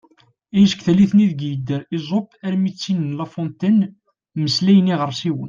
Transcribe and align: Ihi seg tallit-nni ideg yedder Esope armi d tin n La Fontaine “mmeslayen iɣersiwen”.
Ihi 0.55 0.67
seg 0.71 0.79
tallit-nni 0.85 1.23
ideg 1.25 1.41
yedder 1.45 1.81
Esope 1.95 2.33
armi 2.47 2.71
d 2.73 2.75
tin 2.81 2.99
n 3.09 3.15
La 3.17 3.25
Fontaine 3.33 3.85
“mmeslayen 4.39 4.93
iɣersiwen”. 4.93 5.39